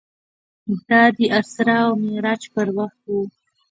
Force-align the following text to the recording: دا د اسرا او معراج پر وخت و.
دا 0.87 1.01
د 1.17 1.19
اسرا 1.39 1.77
او 1.87 1.93
معراج 2.03 2.41
پر 2.53 2.67
وخت 2.77 3.01
و. 3.09 3.15